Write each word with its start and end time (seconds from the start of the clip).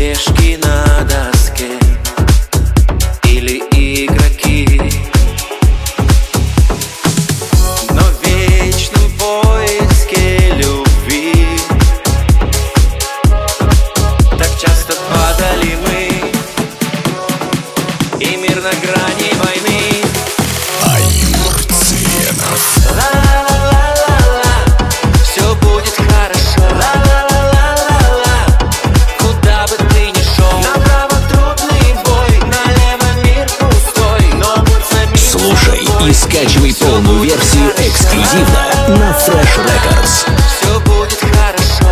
Орешкина 0.00 0.79
Слушай 35.50 35.84
и 36.08 36.12
скачивай 36.12 36.72
полную 36.72 37.24
версию 37.24 37.72
эксклюзивно 37.76 38.68
на 38.86 39.10
Fresh 39.18 39.58
Records. 39.58 40.24
Все 40.46 40.80
будет 40.80 41.18
хорошо. 41.18 41.86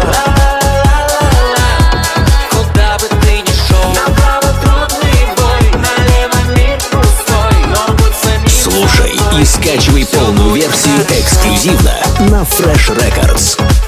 И 9.41 9.45
скачивай 9.45 10.07
полную 10.07 10.55
версию 10.55 11.01
эксклюзивно 11.11 11.95
на 12.31 12.43
Fresh 12.43 12.97
Records. 12.97 13.88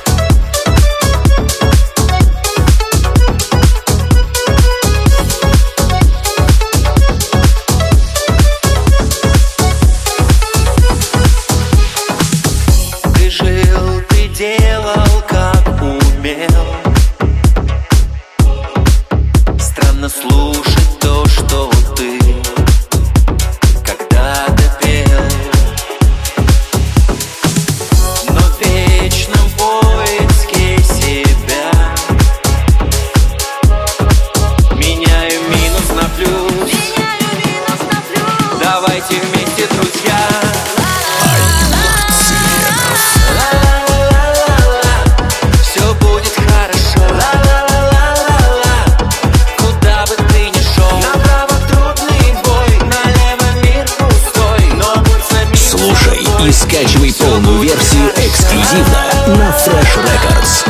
эксклюзивно 58.70 59.36
на 59.36 59.50
Fresh 59.50 59.98
Records. 60.04 60.64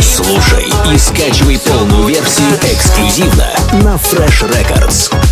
Слушай 0.00 0.72
и 0.92 0.98
скачивай 0.98 1.58
полную 1.58 2.06
версию 2.06 2.54
эксклюзивно 2.62 3.48
на 3.72 3.96
Fresh 3.96 4.48
Records. 4.48 5.31